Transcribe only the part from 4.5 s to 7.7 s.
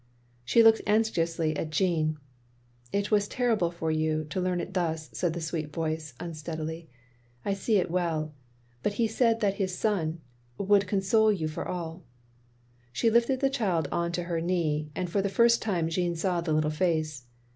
it thus," said the sweet voice, unsteadily." I